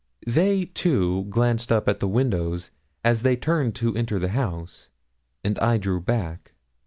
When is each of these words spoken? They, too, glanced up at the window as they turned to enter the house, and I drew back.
They, 0.25 0.65
too, 0.65 1.25
glanced 1.29 1.71
up 1.71 1.87
at 1.87 1.99
the 1.99 2.07
window 2.07 2.57
as 3.05 3.21
they 3.21 3.35
turned 3.35 3.75
to 3.75 3.95
enter 3.95 4.17
the 4.17 4.29
house, 4.29 4.89
and 5.43 5.59
I 5.59 5.77
drew 5.77 6.01
back. 6.01 6.53